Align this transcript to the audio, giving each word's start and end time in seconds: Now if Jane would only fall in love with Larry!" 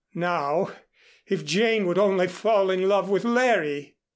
Now 0.15 0.71
if 1.27 1.45
Jane 1.45 1.85
would 1.85 1.99
only 1.99 2.27
fall 2.27 2.71
in 2.71 2.87
love 2.87 3.07
with 3.07 3.23
Larry!" 3.23 3.97